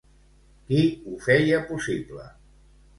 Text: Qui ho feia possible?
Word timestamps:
Qui 0.71 0.79
ho 1.11 1.15
feia 1.27 1.63
possible? 1.71 2.29